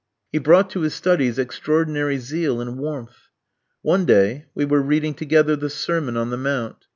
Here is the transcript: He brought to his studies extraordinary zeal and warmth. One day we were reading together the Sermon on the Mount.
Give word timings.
He 0.31 0.39
brought 0.39 0.71
to 0.71 0.79
his 0.79 0.95
studies 0.95 1.37
extraordinary 1.37 2.17
zeal 2.17 2.59
and 2.59 2.79
warmth. 2.79 3.29
One 3.83 4.05
day 4.05 4.47
we 4.55 4.65
were 4.65 4.81
reading 4.81 5.13
together 5.13 5.55
the 5.55 5.69
Sermon 5.69 6.17
on 6.17 6.31
the 6.31 6.37
Mount. 6.37 6.87